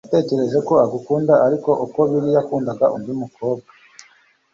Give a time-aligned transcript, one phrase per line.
[0.03, 3.67] Natekereje ko agukunda, ariko uko biri, yakundaga undi mukobwa.